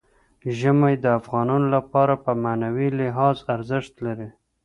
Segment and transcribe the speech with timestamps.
[0.59, 4.29] ژمی د افغانانو لپاره په معنوي لحاظ ارزښت لري.